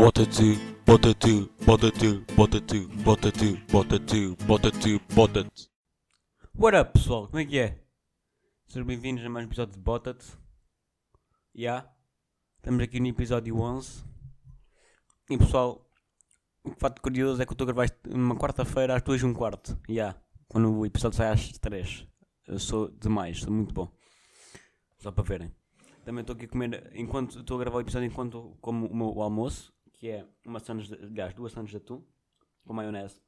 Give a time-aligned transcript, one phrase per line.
[0.00, 0.56] Bota tu,
[0.86, 5.68] bota tu, bota tu, bota tu, bota tu, bota tu, bota tu, bota tu.
[6.54, 7.26] What up, pessoal?
[7.26, 7.84] Como é que é?
[8.66, 10.26] Sejam bem-vindos a mais um episódio de Bota-te.
[11.54, 11.86] Já.
[12.56, 14.02] Estamos aqui no episódio 11.
[15.28, 15.86] E pessoal,
[16.64, 19.34] o fato curioso é que eu estou a gravar numa quarta-feira às 2 e um
[19.34, 19.78] quarto.
[19.86, 20.16] Já.
[20.48, 22.06] Quando o episódio sai às 3.
[22.48, 23.92] Eu sou demais, sou muito bom.
[24.96, 25.54] Só para verem.
[26.06, 29.20] Também estou aqui a comer, enquanto estou a gravar o episódio, enquanto como o meu
[29.20, 29.70] almoço,
[30.00, 32.02] que é uma sandes de, aliás, duas sandes de atum
[32.64, 33.20] com maionese.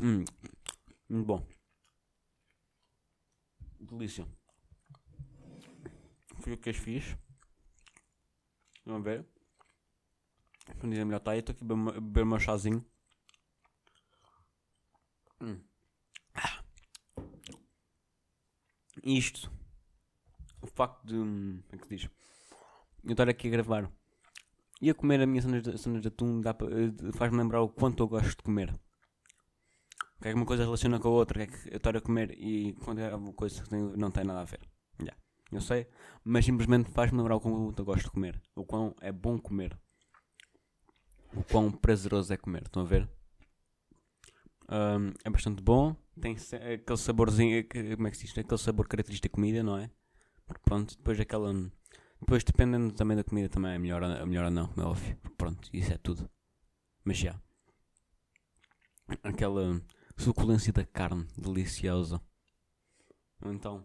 [0.00, 0.24] Hum,
[1.08, 1.46] muito bom.
[3.78, 4.26] Delícia.
[6.40, 7.16] Foi o que eu fiz.
[8.84, 9.24] Vamos ver.
[10.80, 12.84] Quando dizer melhor está aí, estou aqui a a beber o meu chazinho.
[15.40, 15.62] Hum.
[16.34, 16.64] Ah.
[19.04, 19.61] Isto.
[20.74, 21.16] Facto de.
[21.16, 22.10] hum, Como é que se diz?
[23.04, 23.90] Eu estar aqui a gravar
[24.80, 28.08] e a comer a minha cena de, de atum eh, faz-me lembrar o quanto eu
[28.08, 28.70] gosto de comer.
[28.70, 31.42] O que é que uma coisa relaciona com a outra?
[31.42, 34.10] O que é que eu estar a comer e quando é uma coisa que não
[34.10, 34.60] tem nada a ver?
[35.04, 35.12] Já,
[35.50, 35.86] Eu sei,
[36.24, 38.40] mas simplesmente faz-me lembrar o quanto eu gosto de comer.
[38.54, 39.76] O quão é bom comer.
[41.34, 42.62] O quão prazeroso é comer.
[42.62, 43.08] Estão a ver?
[44.70, 45.96] Hum, é bastante bom.
[46.20, 47.64] Tem aquele saborzinho.
[47.68, 48.38] que- Como é que se diz?
[48.38, 49.90] Aquele sabor característico da comida, não é?
[50.46, 51.52] Porque pronto, depois aquela.
[52.20, 55.16] Depois dependendo também da comida também é melhor, ou- melhor ou não, como é óbvio.
[55.36, 56.28] Pronto, isso é tudo.
[57.04, 57.40] Mas já.
[59.22, 59.82] Aquela
[60.16, 62.20] suculência da carne, deliciosa.
[63.44, 63.84] Ou então,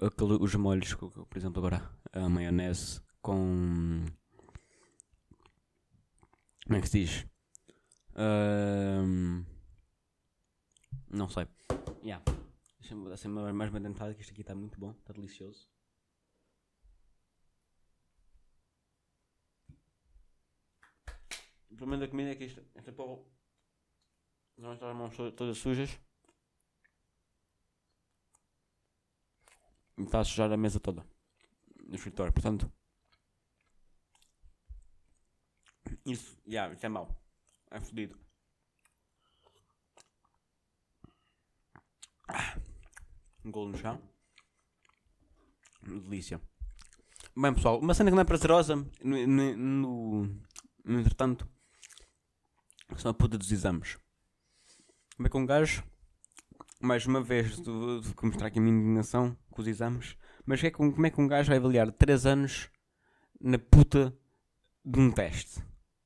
[0.00, 4.04] aquele, os molhos, por exemplo, agora a maionese com.
[6.66, 7.26] Como é que se diz?
[8.14, 9.44] Ahm,
[11.10, 11.46] não sei.
[12.02, 12.22] Yeah.
[12.80, 15.68] Deixa-me dar assim mais bem dentada que isto aqui está muito bom, está delicioso.
[21.78, 23.24] Problema da comida é que isto, esta porra.
[24.56, 25.90] Não estão as mãos to- todas sujas.
[29.96, 31.06] E está a sujar a mesa toda.
[31.86, 32.70] No escritório, portanto.
[36.04, 37.08] Isso, já, isso é mau.
[37.70, 38.18] É fodido.
[43.44, 44.00] Um golo no chão.
[45.82, 46.40] Delícia.
[47.36, 50.24] Bem, pessoal, uma cena que não é prazerosa, no, no,
[50.84, 51.48] no entretanto,
[52.96, 53.96] são a puta dos exames.
[55.16, 55.84] Como é que um gajo,
[56.80, 60.16] mais uma vez, vou mostrar aqui a minha indignação com os exames,
[60.46, 62.70] mas é como é que um gajo vai avaliar 3 anos
[63.40, 64.16] na puta
[64.84, 65.62] de um teste?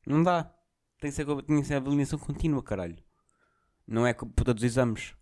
[0.06, 0.52] Não dá.
[1.00, 2.96] Tem que ser, tem que ser avaliação contínua, caralho.
[3.86, 5.14] Não é com a puta dos exames.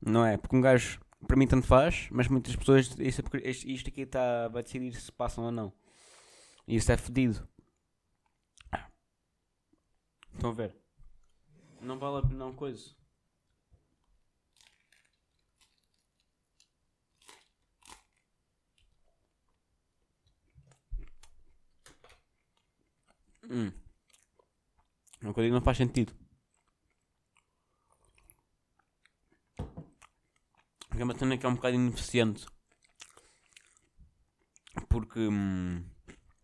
[0.00, 0.36] Não é?
[0.36, 4.06] Porque um gajo, para mim, tanto faz, mas muitas pessoas, isso é isto isto aqui
[4.06, 5.72] tá, vai decidir se passam ou não.
[6.66, 7.48] E isso é fedido.
[10.36, 10.76] Estão a ver?
[11.80, 12.94] Não vale a pena não coisa.
[23.48, 23.72] Hum.
[25.22, 26.12] Uma coisa que não faz sentido.
[30.98, 32.46] É uma cena que é um bocado ineficiente.
[34.88, 35.20] Porque.
[35.20, 35.82] hum,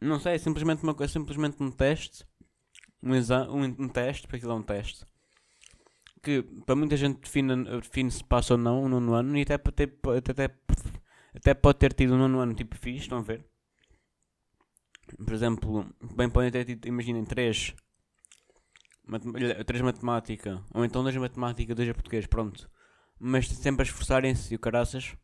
[0.00, 2.24] não sei, é simplesmente, uma, é simplesmente um teste.
[3.02, 5.04] Um, exa um, um teste, porque aquilo é um teste.
[6.22, 9.36] Que para muita gente define, define se passa ou não o nono ano.
[9.36, 10.56] E até, até, até,
[11.34, 13.44] até pode ter tido um nono ano tipo fixe, estão a ver?
[15.24, 17.74] Por exemplo, bem podem ter tido, imaginem, 3
[19.66, 22.70] três matemática, ou então 2 matemática, 2 a português, pronto.
[23.18, 25.16] Mas sempre a esforçarem-se e o caraças.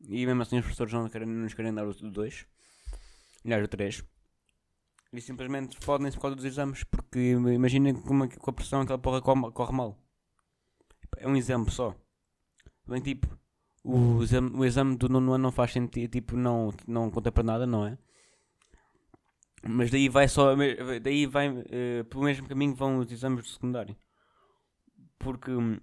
[0.00, 2.46] E mesmo assim os professores não, querem, não nos querem dar o 2.
[3.44, 4.04] Aliás, o 3.
[5.12, 8.98] E simplesmente fodem-se por causa dos exames, porque imaginem como é com a pressão aquela
[8.98, 9.98] porra corre, mal.
[11.16, 11.96] É um exemplo só.
[12.86, 13.26] Bem, tipo,
[13.82, 17.42] o exame, o exame do nono ano não faz sentido, tipo, não, não conta para
[17.42, 17.98] nada, não é?
[19.62, 20.54] Mas daí vai só,
[21.02, 23.96] daí vai, eh, pelo mesmo caminho vão os exames do secundário.
[25.18, 25.78] Porque hum,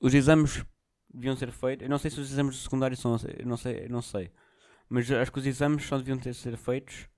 [0.00, 0.64] os exames
[1.12, 3.84] deviam ser feitos, eu não sei se os exames do secundário são, eu não sei,
[3.84, 4.30] eu não sei.
[4.88, 7.08] Mas acho que os exames só deviam ter ser feitos,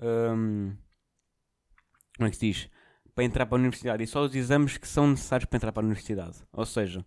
[0.00, 0.76] hum,
[2.18, 2.70] como é que se diz?
[3.14, 4.02] Para entrar para a universidade.
[4.02, 6.38] E só os exames que são necessários para entrar para a universidade.
[6.52, 7.06] Ou seja,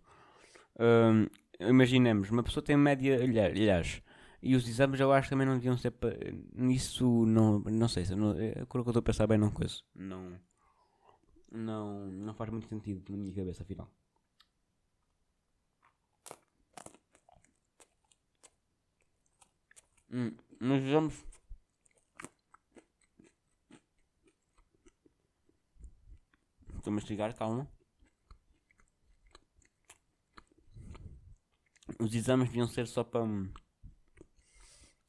[0.80, 1.28] hum,
[1.60, 4.02] imaginemos, uma pessoa tem média, aliás,
[4.42, 6.18] e os exames eu acho que também não deviam ser para.
[6.72, 7.60] Isso não.
[7.60, 8.16] Não sei se.
[8.16, 9.76] Não, é, quando eu estou a pensar bem, não coisa.
[9.94, 10.40] Não.
[11.52, 13.90] Não, não faz muito sentido na minha cabeça, afinal.
[20.14, 20.32] Hum.
[20.60, 21.31] nos exames.
[26.82, 27.68] Estou a mastigar, calma.
[32.00, 33.54] Os exames deviam ser só para hum,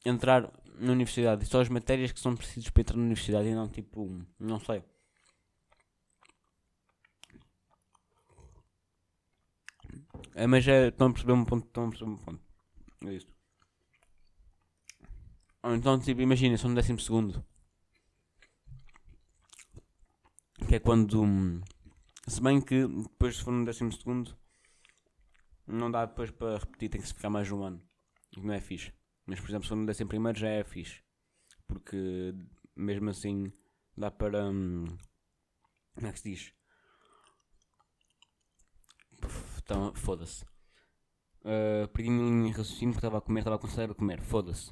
[0.05, 3.67] entrar na universidade só as matérias que são precisas para entrar na universidade e não
[3.67, 4.07] tipo,
[4.39, 4.83] não sei.
[10.35, 12.43] É, mas é, estão a perceber um ponto, estão a perceber um ponto.
[13.07, 13.33] É isso.
[15.63, 17.43] Ou então, tipo, imagina, são no décimo segundo.
[20.67, 21.21] Que é quando.
[21.23, 21.61] hum,
[22.27, 24.35] Se bem que depois, se for no décimo segundo,
[25.67, 27.81] não dá depois para repetir, tem que se ficar mais um ano.
[28.31, 28.91] Que não é fixe.
[29.25, 31.01] Mas, por exemplo, se for no décimo primeiro já é fixe.
[31.67, 32.33] Porque
[32.75, 33.51] mesmo assim
[33.97, 34.45] dá para.
[34.49, 34.85] hum,
[35.95, 36.53] Como é que se diz?
[39.57, 40.45] Então, foda-se.
[41.43, 44.21] Uh, Perdi a linha de raciocínio porque estava a comer, estava a concentrar a comer.
[44.21, 44.71] Foda-se.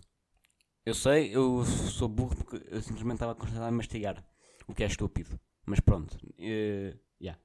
[0.86, 4.24] Eu sei, eu sou burro porque eu simplesmente estava a concentrar a mastigar.
[4.68, 5.40] O que é estúpido.
[5.66, 6.16] Mas pronto.
[6.40, 7.40] Uh, yeah.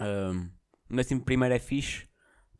[0.00, 0.50] Um,
[0.90, 2.06] o décimo primeiro é fixe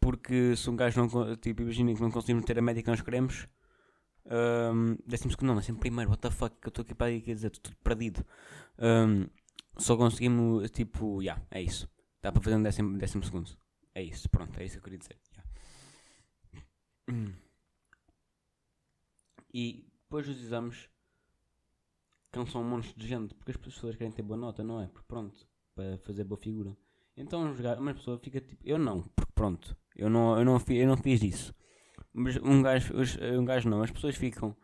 [0.00, 1.36] porque se um gajo não.
[1.36, 3.48] Tipo, imagina que não conseguimos ter a média que nós queremos.
[4.24, 7.34] Um, décimo segundo, não, décimo primeiro, what the fuck, que eu estou aqui para quer
[7.34, 8.24] dizer, estou tudo perdido.
[8.78, 9.26] Um,
[9.76, 11.88] só conseguimos, tipo, já, yeah, é isso.
[12.22, 13.56] Dá para fazer um décimo, décimo segundo.
[13.94, 15.16] É isso, pronto, é isso que eu queria dizer.
[17.08, 17.32] yeah.
[19.52, 20.88] E depois dos exames,
[22.32, 24.86] cansam um monte de gente, porque as pessoas querem ter boa nota, não é?
[24.88, 26.76] Porque pronto, para fazer boa figura.
[27.16, 30.86] Então uma pessoa fica tipo, eu não, porque pronto, eu não, eu não, fi- eu
[30.88, 31.54] não fiz isso.
[32.12, 32.94] Mas um gajo,
[33.40, 34.56] um gajo não, as pessoas ficam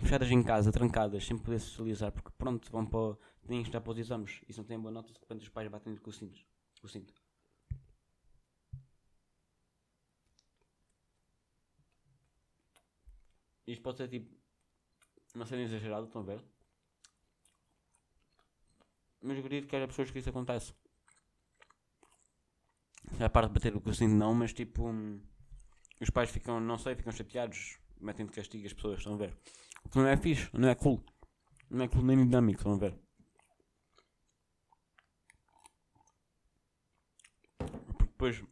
[0.00, 3.16] fechadas em casa, trancadas, sem poder socializar, porque pronto, vão para,
[3.46, 4.40] têm que estar para os exames.
[4.48, 6.40] E se não têm boa nota, de repente os pais batem com o cinto.
[6.80, 7.14] Com o cinto.
[13.72, 14.28] Isto pode ser tipo
[15.34, 16.44] uma cena exagerada, estão a ver?
[19.22, 20.72] Mas acredito que há pessoas que isso acontece.
[23.20, 24.92] A parte de bater o cinto não, mas tipo.
[26.00, 29.36] Os pais ficam, não sei, ficam chateados, metem de castigo as pessoas, estão a ver?
[29.84, 31.04] O que não é fixe, não é cool.
[31.70, 32.94] Não é cool nem dinâmico, estão a ver?
[37.58, 38.42] Porque depois.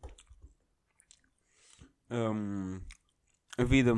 [2.11, 2.81] hum,
[3.59, 3.93] a vida.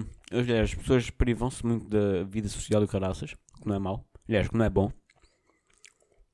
[0.62, 4.06] As pessoas privam-se muito da vida social e caraças, que não é mau.
[4.29, 4.93] Aliás, que não é bom.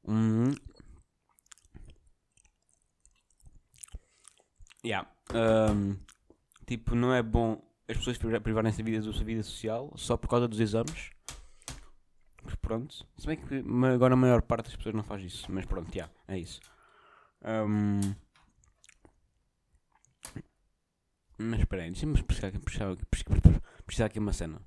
[0.06, 0.52] Hum.
[4.84, 5.08] Yeah.
[5.32, 5.96] hum,
[6.66, 10.16] tipo, não é bom as pessoas priva- privarem-se da vida, da sua vida social só
[10.16, 11.10] por causa dos exames.
[12.42, 13.06] Mas pronto.
[13.16, 13.64] Se bem que
[13.94, 15.50] agora a maior parte das pessoas não faz isso.
[15.50, 16.60] Mas pronto, yeah, é isso.
[17.44, 18.00] Hum.
[21.38, 24.60] Mas espera aí, deixa-me pesquisar, pesquisar, pesquisar, pesquisar aqui uma cena.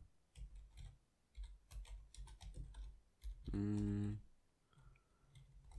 [3.54, 4.18] Hum.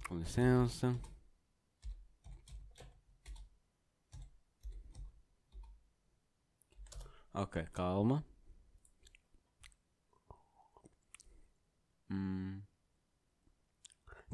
[0.08, 0.99] Com licença.
[7.34, 8.25] Ok, calma.
[12.10, 12.62] Hum.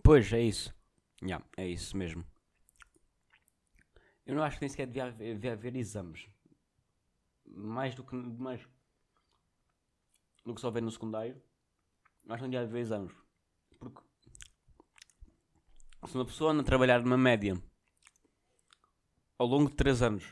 [0.03, 0.73] Pois, é isso.
[1.21, 2.25] Yeah, é isso mesmo.
[4.25, 6.29] Eu não acho que nem sequer devia haver, devia haver exames.
[7.47, 8.61] Mais do que mais
[10.45, 11.43] do que só ver no secundário.
[12.29, 13.24] Acho que não devia haver exames.
[16.07, 17.61] Se uma pessoa anda a trabalhar numa média
[19.39, 20.25] ao longo de 3 anos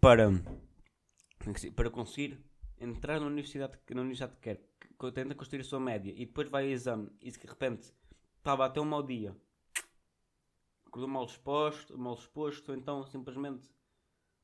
[0.00, 2.38] para, é para conseguir
[2.78, 4.58] entrar na universidade, que- na universidade que quer,
[4.98, 7.92] que tenta construir a sua média e depois vai a exame e de repente
[8.38, 9.34] estava até um mau dia,
[10.86, 13.68] acordou mal disposto, mal disposto, ou então simplesmente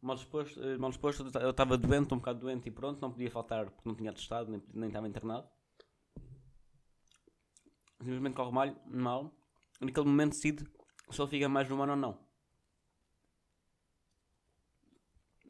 [0.00, 3.30] mal disposto, eh, mal disposto eu estava doente, um bocado doente e pronto, não podia
[3.30, 5.46] faltar porque não tinha atestado, nem, nem estava internado.
[8.02, 9.34] Simplesmente corre mal, mal,
[9.80, 10.66] naquele momento decide
[11.10, 12.18] se ele fica mais humano ou não.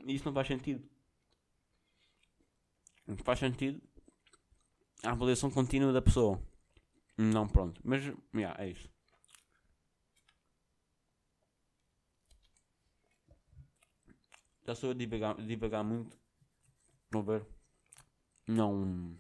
[0.05, 0.87] E isso não faz sentido.
[3.09, 3.81] O que faz sentido
[5.03, 6.41] a avaliação contínua da pessoa.
[7.19, 7.81] Não, pronto.
[7.85, 8.03] Mas,
[8.35, 8.89] yeah, é isso.
[14.65, 16.17] Já estou a divagar, divagar muito.
[17.11, 17.45] Vão ver.
[18.47, 19.19] Não.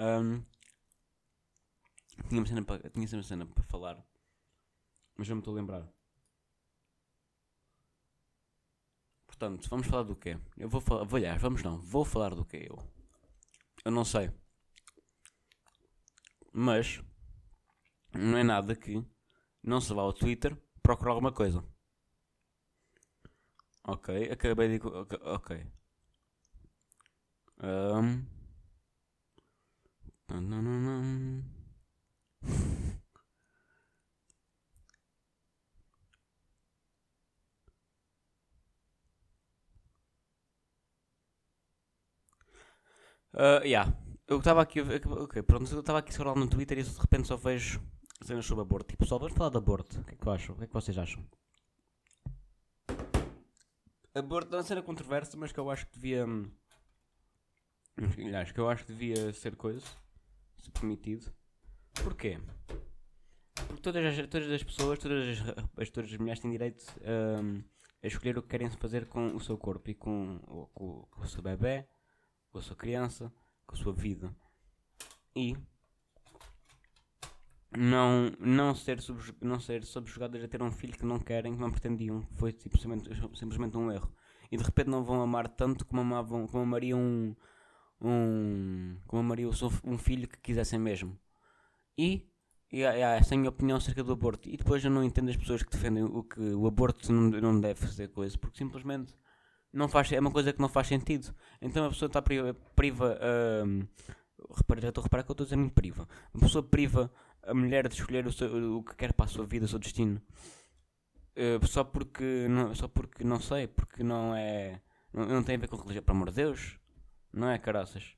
[0.00, 0.42] Ahm,
[2.26, 4.02] tinha uma cena para tinha uma cena para falar,
[5.14, 5.86] mas não me estou a lembrar.
[9.26, 10.38] Portanto, vamos falar do quê?
[10.56, 12.78] Eu vou falar, aliás, vamos não, vou falar do quê eu?
[13.84, 14.32] Eu não sei.
[16.50, 17.02] Mas
[18.14, 19.04] não é nada que
[19.62, 21.62] não se vá ao Twitter procurar alguma coisa.
[23.84, 24.86] Ok, acabei de.
[24.86, 25.18] Ok.
[25.22, 25.66] ok.
[27.62, 28.39] Um...
[43.32, 43.92] Uh, yeah.
[44.26, 47.36] Eu estava aqui, ok, pronto, eu estava aqui a no Twitter e de repente só
[47.36, 47.80] vejo
[48.22, 48.88] cenas sobre aborto.
[48.88, 49.98] Tipo, pessoal, vamos falar de aborto.
[50.00, 50.54] O que é que tu acham?
[50.54, 51.24] O que é que vocês acham?
[54.14, 56.24] Aborto é uma cena controversa, mas que eu acho que devia.
[56.26, 56.50] hum,
[58.18, 59.84] Aliás, que eu acho que devia ser coisa.
[60.60, 61.32] Ser permitido.
[62.02, 62.38] Porquê?
[63.54, 67.62] Porque todas as, todas as pessoas, todas as, as, todas as mulheres têm direito hum,
[68.02, 70.38] a escolher o que querem fazer com o seu corpo e com,
[70.74, 71.86] com, com o seu bebê,
[72.50, 73.32] com a sua criança,
[73.66, 74.34] com a sua vida.
[75.34, 75.56] E
[77.76, 78.98] não, não, ser
[79.40, 83.08] não ser subjugadas a ter um filho que não querem, que não pretendiam, foi simplesmente,
[83.36, 84.12] simplesmente um erro.
[84.50, 87.36] E de repente não vão amar tanto como amavam, como amariam um,
[88.00, 91.18] um, como amariam o seu- um filho que quisessem mesmo.
[91.98, 92.26] E,
[92.72, 94.48] e essa é a minha opinião acerca do aborto.
[94.48, 97.60] E depois eu não entendo as pessoas que defendem o que o aborto não, não
[97.60, 99.14] deve fazer coisa, porque simplesmente
[99.72, 101.34] não faz, é uma coisa que não faz sentido.
[101.60, 103.18] Então a pessoa está priva, priva
[103.66, 103.86] hum,
[104.56, 106.08] repara, já estou a reparar que eu estou a dizer muito priva.
[106.34, 109.46] Uma pessoa priva a mulher de escolher o, seu- o que quer para a sua
[109.46, 110.20] vida, o seu destino.
[111.36, 114.80] Eh, só porque não, só porque não sei, porque não é
[115.12, 116.78] não, não tem a ver com religião, pelo amor de Deus.
[117.32, 118.16] Não é caraças.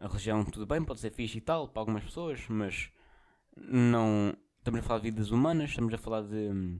[0.00, 2.90] A religião tudo bem, pode ser fixe e tal para algumas pessoas, mas
[3.56, 6.78] não estamos a falar de vidas humanas, estamos a falar de,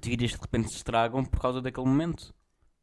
[0.00, 2.34] de vidas que de repente se estragam por causa daquele momento.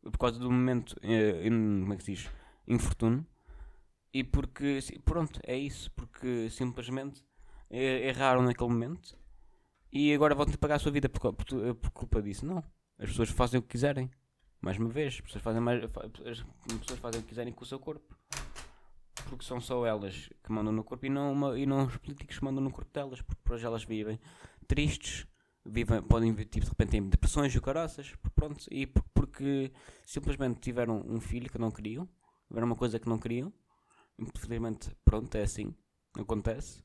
[0.02, 2.30] Por causa do momento, eh, como é que se diz?
[2.68, 3.26] Infortuno.
[4.14, 5.92] E porque, pronto, é isso.
[5.92, 7.24] Porque simplesmente
[7.70, 9.18] eh, erraram naquele momento
[9.92, 12.46] e agora vão ter que pagar a sua vida por, por culpa disso.
[12.46, 12.64] Não.
[12.98, 14.10] As pessoas fazem o que quiserem.
[14.62, 15.90] Mais uma vez, as pessoas fazem, mais, as
[16.80, 18.16] pessoas fazem o que quiserem com o seu corpo.
[19.28, 22.38] Porque são só elas que mandam no corpo e não, uma- e não os políticos
[22.40, 23.22] que mandam no corpo delas.
[23.22, 24.20] Porque por hoje elas vivem
[24.68, 25.28] tristes,
[25.66, 28.14] vivem, podem tipo, de repente têm depressões e caraças.
[28.36, 29.72] Pronto, e por- porque
[30.06, 32.08] simplesmente tiveram um filho que não queriam,
[32.48, 33.54] tiveram uma coisa que não queriam.
[34.20, 35.74] Infelizmente, pronto, é assim.
[36.18, 36.84] Acontece.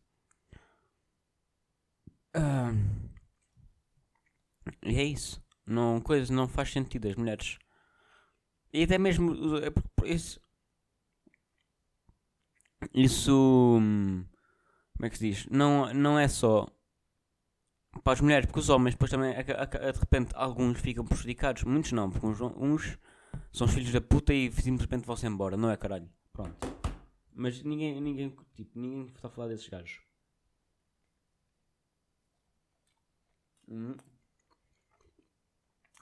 [2.35, 2.73] Ah,
[4.85, 5.43] e é isso.
[5.67, 7.59] Não, coisa, não faz sentido as mulheres.
[8.77, 9.27] E até mesmo
[9.59, 10.41] é por isso.
[12.93, 13.33] Isso.
[13.81, 14.25] hum,
[14.97, 15.47] Como é que se diz?
[15.51, 16.67] Não, não é só
[18.03, 21.63] para as mulheres, porque os homens depois também aca- aca- de repente alguns ficam prejudicados,
[21.65, 22.99] muitos não, porque uns, uns
[23.53, 26.09] são os filhos da puta e simplesmente vão-se embora, não é caralho?
[26.33, 26.55] Pronto.
[27.35, 30.01] Mas ninguém, ninguém, tipo, ninguém está a falar desses gajos.
[33.69, 33.97] Hum.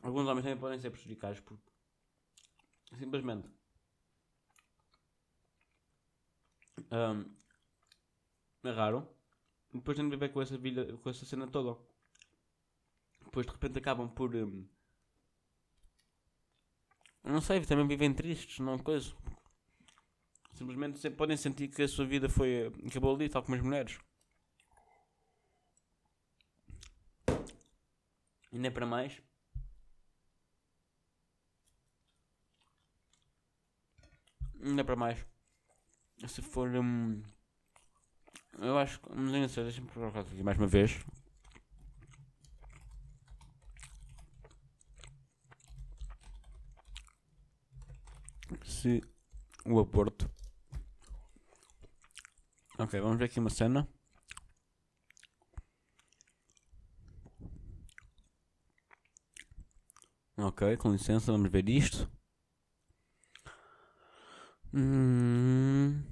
[0.02, 1.40] Alguns homens também podem ser prejudicados
[2.98, 3.48] simplesmente
[6.90, 7.34] um,
[8.68, 9.08] erraram
[9.72, 11.80] e depois de viver com essa vida, com essa cena toda.
[13.24, 14.68] Depois de repente acabam por hum,
[17.24, 19.14] não sei, também vivem tristes, não coisa.
[20.54, 23.98] Simplesmente podem sentir que a sua vida foi acabou ali, tal como as mulheres.
[28.52, 29.22] E nem para mais.
[34.62, 35.18] Ainda para mais.
[36.28, 36.68] Se for.
[36.68, 37.20] hum,
[38.58, 39.08] eu acho que.
[39.14, 41.04] Não tenho certeza, deixa-me procurar aqui mais uma vez.
[48.64, 49.02] Se
[49.64, 50.30] o aborto.
[52.78, 53.88] Ok, vamos ver aqui uma cena.
[60.36, 62.10] Ok, com licença, vamos ver isto.
[64.74, 66.02] Hum.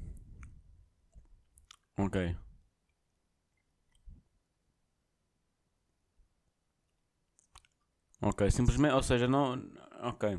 [1.96, 2.16] Ok.
[8.22, 9.62] Ok, simplesmente, ou seja, não.
[10.02, 10.38] Ok.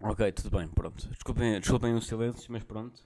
[0.00, 1.06] Ok, tudo bem, pronto.
[1.10, 3.02] Desculpem, desculpem o silêncio, mas pronto.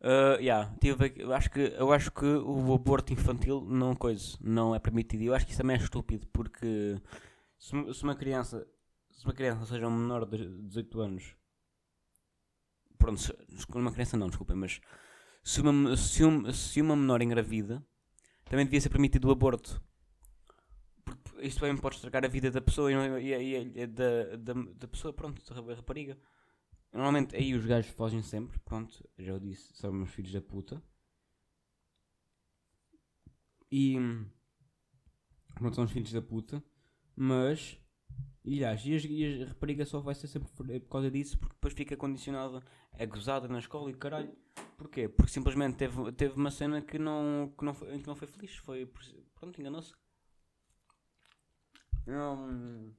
[0.00, 4.74] Uh, yeah, tive, eu, acho que, eu acho que o aborto infantil não, coisa, não
[4.74, 5.22] é permitido.
[5.24, 7.00] Eu acho que isso também é estúpido, porque
[7.58, 8.66] se, se uma criança,
[9.10, 11.34] se uma criança seja um menor de 18 anos,
[12.98, 13.32] pronto, se,
[13.74, 14.80] uma criança não, desculpem, mas
[15.42, 17.84] se uma, se, um- se uma menor engravida,
[18.46, 19.82] também devia ser permitido o aborto.
[21.40, 24.88] isso também pode estragar a vida da pessoa e, e- e- e- da, da, da
[24.88, 26.16] pessoa, pronto, da rapariga.
[26.92, 30.82] Normalmente aí os gajos fogem sempre, pronto, já eu disse, são meus filhos da puta.
[33.70, 33.98] E.
[35.54, 36.62] Pronto, são os filhos da puta,
[37.14, 37.78] mas.
[38.44, 41.38] E, aliás, e, as- e a rapariga só vai ser sempre por, por causa disso,
[41.38, 42.62] porque depois fica condicionada,
[42.92, 44.32] é gozada na escola e caralho.
[44.78, 45.08] Porquê?
[45.08, 48.28] Porque simplesmente teve, teve uma cena que não, que não, foi, em que não foi
[48.28, 48.86] feliz, foi.
[49.34, 49.94] Pronto, enganou-se.
[52.06, 52.94] Não.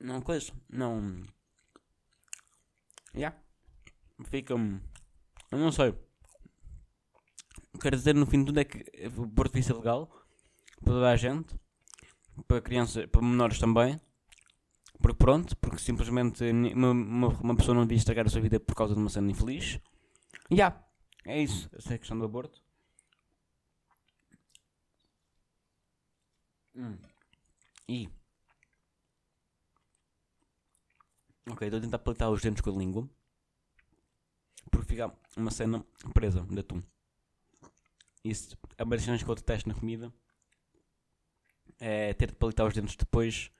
[0.00, 0.52] Não coisa.
[0.68, 1.22] Não.
[3.14, 3.34] Já.
[4.24, 4.80] Fica-me.
[5.50, 5.94] Eu não sei.
[7.80, 8.84] Quero dizer no fim de tudo é que
[9.16, 10.06] o Porto ser legal
[10.82, 11.54] para toda a gente,
[12.46, 14.00] para crianças, para menores também.
[15.00, 18.74] Porque pronto, porque simplesmente uma, uma, uma pessoa não devia estragar a sua vida por
[18.74, 19.80] causa de uma cena infeliz.
[20.50, 20.84] Já.
[21.24, 21.70] É isso.
[21.74, 22.62] Essa é a questão do aborto.
[26.74, 26.98] Hum.
[27.88, 28.08] E.
[31.50, 33.08] Ok, estou a tentar palitar os dentes com a língua.
[34.70, 36.82] Porque fica uma cena presa de atum.
[38.24, 40.12] Isso é uma das cenas que eu detesto na comida.
[41.78, 43.50] É ter de palitar os dentes depois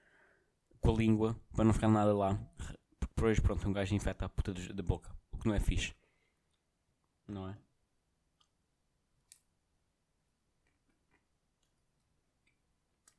[0.81, 2.37] com a língua para não ficar nada lá.
[2.57, 5.11] Porque depois, pronto, um gajo infecta a puta da boca.
[5.33, 5.95] O que não é fixe.
[7.27, 7.59] Não é?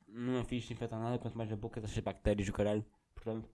[0.08, 2.84] Não é fixe infectar nada, quanto mais a boca das bactérias do caralho.
[3.14, 3.48] Portanto,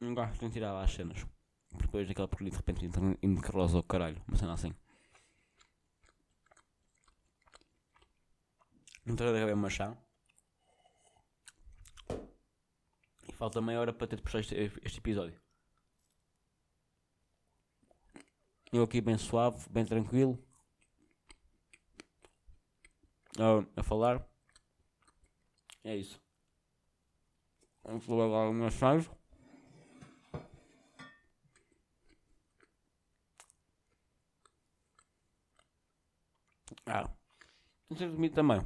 [0.00, 1.26] não gosto de tirar lá as cenas.
[1.72, 4.20] Depois daquela porcaria de repente entra em Carlos ao caralho.
[4.26, 4.74] Uma cena assim.
[9.06, 9.96] Eu acabei chá.
[13.28, 15.40] E falta meia hora para ter de postar este, este episódio.
[18.72, 20.38] Eu aqui bem suave, bem tranquilo.
[23.38, 24.24] A, a falar.
[25.82, 26.20] É isso.
[27.82, 29.10] Vamos falar algumas frases.
[36.90, 37.08] Ah.
[37.88, 38.60] Não sei dormir também.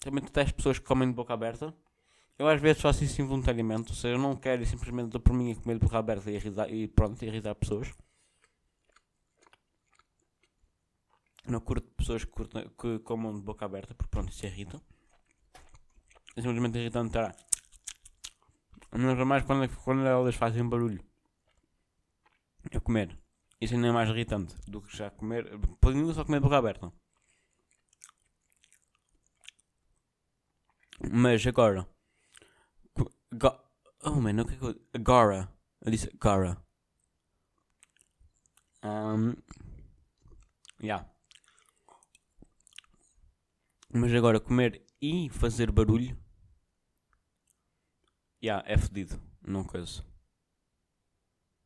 [0.00, 1.74] Também tens pessoas que comem de boca aberta.
[2.38, 3.90] Eu às vezes faço isso involuntariamente.
[3.90, 6.30] Ou seja, eu não quero e simplesmente dou por mim a comer de boca aberta
[6.30, 7.92] e, irritar, e pronto, irritar pessoas.
[11.46, 12.44] Não curto pessoas que,
[12.78, 14.80] que comam de boca aberta, porque pronto, isso irrita.
[16.36, 17.34] É simplesmente irritante estar.
[18.92, 21.02] Mas é mais quando, quando elas fazem barulho.
[22.72, 23.18] A comer.
[23.60, 25.58] Isso ainda é mais irritante do que já comer.
[25.80, 26.92] Podem só comer de boca aberta.
[31.00, 31.88] Mas agora.
[34.02, 34.80] Oh mano, o que é que eu.
[34.94, 35.52] Agora.
[35.80, 36.56] Eu disse agora.
[38.82, 39.34] Um,
[40.82, 41.08] yeah.
[43.92, 46.16] Mas agora comer e fazer barulho.
[48.42, 49.20] Yeah, é fedido.
[49.42, 50.04] Não coisa.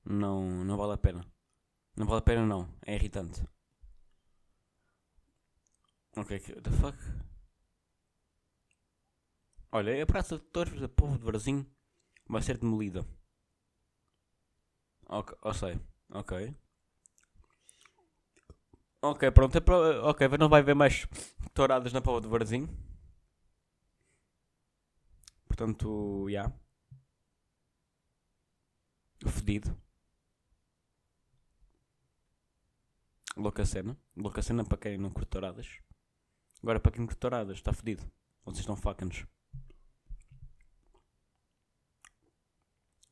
[0.05, 1.25] Não, não vale a pena.
[1.97, 2.69] Não vale a pena não.
[2.87, 3.43] É irritante.
[6.17, 6.99] Ok, what the fuck?
[9.75, 11.67] Olha, a Praça de Touros da Povo de Varzim
[12.29, 13.07] vai ser demolida.
[15.09, 15.81] Ok, eu sei.
[16.11, 16.55] Ok.
[19.01, 19.57] Ok, pronto.
[19.57, 19.75] É pro...
[20.09, 21.07] Ok, não vai haver mais
[21.55, 22.69] touradas na Povo de Varzim.
[25.47, 26.33] Portanto, já.
[26.33, 26.55] Yeah.
[29.27, 29.75] Fedido.
[33.37, 33.97] Louca cena.
[34.17, 35.79] Louca cena para quem não curte touradas.
[36.63, 38.03] Agora para quem curte touradas, está fedido.
[38.45, 39.11] Vocês estão fucking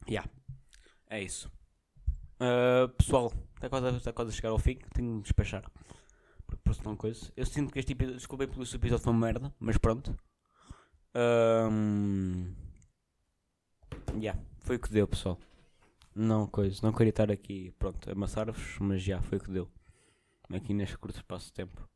[0.08, 0.30] Yeah.
[1.08, 1.50] É isso.
[2.40, 4.78] Uh, pessoal, está quase, está quase a chegar ao fim.
[4.94, 5.70] Tenho de despachar.
[6.46, 7.32] Porque por não coisa.
[7.36, 8.16] Eu sinto que este episódio.
[8.16, 10.16] Desculpem pelo este episódio foi uma merda, mas pronto.
[11.14, 12.54] Um...
[14.14, 15.38] Yeah, foi o que deu, pessoal.
[16.14, 16.80] Não coisa.
[16.82, 19.70] Não queria estar aqui, pronto, amassar-vos, mas já foi o que deu.
[20.52, 21.88] Aqui neste curto espaço de tempo.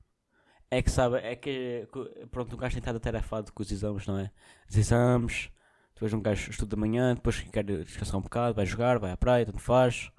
[0.70, 1.88] É que sabe, é que
[2.30, 4.30] pronto, um gajo tem estado atarefado com os exames, não é?
[4.68, 5.50] Os exames,
[5.94, 9.16] depois um gajo estuda de manhã, depois quer descansar um bocado, vai jogar, vai à
[9.16, 10.11] praia, tanto faz.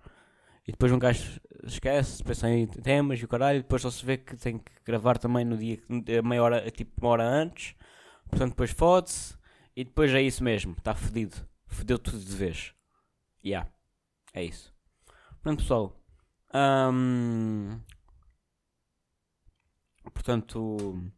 [0.67, 4.17] E depois um gajo esquece, pensa em temas e o caralho, depois só se vê
[4.17, 5.79] que tem que gravar também no dia,
[6.23, 7.75] meia hora, tipo uma hora antes.
[8.29, 9.37] Portanto, depois fode-se
[9.75, 11.35] e depois é isso mesmo, está fedido.
[11.67, 12.73] Fedeu tudo de vez.
[13.43, 13.71] Ya, yeah,
[14.33, 14.73] é isso.
[15.41, 16.01] Pronto, pessoal.
[20.13, 21.11] Portanto,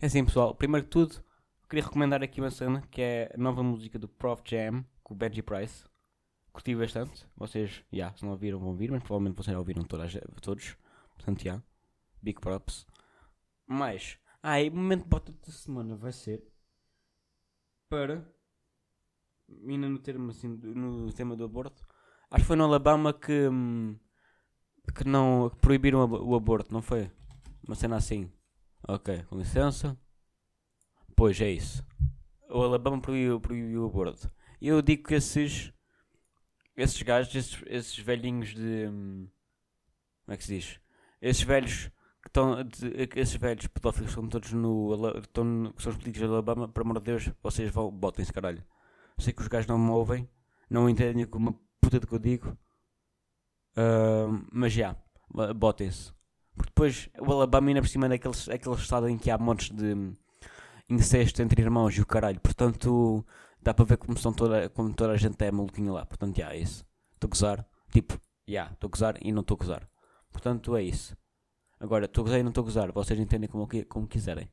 [0.00, 0.54] é assim, pessoal.
[0.54, 1.22] Primeiro de tudo,
[1.68, 5.16] queria recomendar aqui uma cena que é a nova música do Prof Jam com o
[5.16, 5.84] Benji Price.
[6.52, 7.26] Curti bastante.
[7.36, 10.76] Vocês, já, yeah, se não ouviram, vão ouvir, mas provavelmente vocês já ouviram todas, todos.
[11.16, 11.50] Portanto, já.
[11.50, 11.64] Yeah,
[12.22, 12.86] big props.
[13.66, 16.44] Mas, Ah, e o momento bota da semana vai ser
[17.88, 18.24] para
[19.66, 21.82] ainda no termo assim, no tema do aborto.
[22.30, 23.98] Acho que foi no Alabama que hum,
[24.94, 27.10] que não que proibiram o aborto, não foi?
[27.66, 28.30] Uma cena assim.
[28.86, 29.98] Ok, com licença.
[31.16, 31.84] Pois é isso.
[32.50, 34.30] O Alabama proibiu, proibiu o aborto.
[34.60, 35.72] Eu digo que esses
[36.76, 39.28] esses gajos, esses, esses velhinhos de hum,
[40.24, 40.80] como é que se diz?
[41.20, 41.90] Esses velhos
[42.22, 42.56] que estão
[43.16, 46.82] esses velhos pedófilos que estão todos no estão, que são os políticos do Alabama, por
[46.82, 48.64] amor de Deus, vocês vão, botem-se caralho.
[49.18, 50.28] Sei que os gajos não me ouvem,
[50.68, 52.56] não entendem com uma puta do que eu digo.
[53.76, 54.96] Ahm, mas já,
[55.30, 56.12] bo- botem-se.
[56.56, 59.70] Porque depois o Alabama ainda por cima é daquele, aquele estado em que há montes
[59.70, 60.14] de hum,
[60.88, 62.40] incesto entre irmãos e o caralho.
[62.40, 63.24] Portanto,
[63.60, 66.06] dá para ver como, são toda, como toda a gente é maluquinha lá.
[66.06, 66.84] Portanto, já, é isso.
[67.14, 67.68] Estou a gozar.
[67.92, 69.90] Tipo, já, estou a gozar e não estou a gozar.
[70.32, 71.16] Portanto, é isso.
[71.80, 72.92] Agora, estou a gozar e não estou a gozar.
[72.92, 74.50] Vocês entendem como, como quiserem.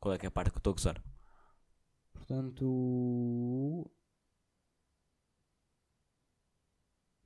[0.00, 1.02] Qual é que é a parte que estou a gozar.
[2.12, 3.90] Portanto.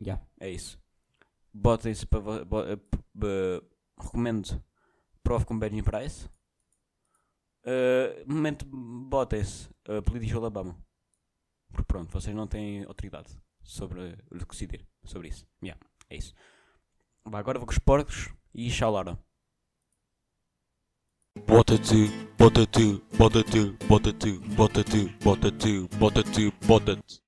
[0.01, 0.79] Já, é isso.
[1.53, 2.45] Botem-se para.
[2.45, 3.63] bo- eh,
[3.99, 4.63] recomendo
[5.23, 6.29] Prof com Benjamin Price.
[7.65, 10.77] Uh, momento, botem-se uh, políticos Alabama.
[11.73, 13.31] Porque pronto, vocês não têm autoridade
[13.63, 15.47] sobre o que decidir sobre isso.
[15.63, 16.35] Yeah, é isso.
[17.25, 19.19] Vá, agora vou com os porcos e xalaram.
[21.47, 23.73] Bota tu, bota tu, bota tu,
[25.99, 27.22] bota tu, bota